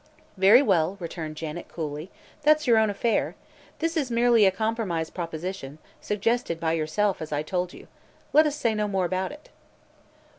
"Very 0.35 0.63
well," 0.63 0.97
returned 0.99 1.35
Janet, 1.37 1.67
coolly; 1.67 2.09
"that's 2.41 2.65
your 2.65 2.79
own 2.79 2.89
affair. 2.89 3.35
This 3.77 3.95
is 3.95 4.09
merely 4.09 4.47
a 4.47 4.51
compromise 4.51 5.11
proposition, 5.11 5.77
suggested 5.99 6.59
by 6.59 6.73
yourself, 6.73 7.21
as 7.21 7.31
I 7.31 7.43
told 7.43 7.71
you. 7.71 7.87
Let 8.33 8.47
us 8.47 8.55
say 8.55 8.73
no 8.73 8.87
more 8.87 9.05
about 9.05 9.31
it." 9.31 9.49